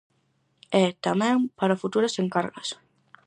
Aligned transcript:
E, 0.81 0.83
tamén, 1.05 1.37
para 1.59 1.79
futuras 1.81 2.15
encargas. 2.23 2.69